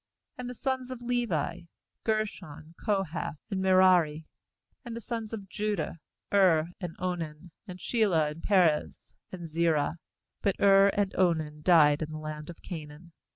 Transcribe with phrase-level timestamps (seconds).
[0.39, 1.65] uAnd the sons of Levi:
[2.05, 4.25] Gershon, Kohath, and Merari.
[4.83, 5.99] ^And the sons of Judah:
[6.33, 9.99] Er, and Onan, and Shelah, and Perez, and Zerah;
[10.41, 13.11] but Er and Onan died in the land of Canaan.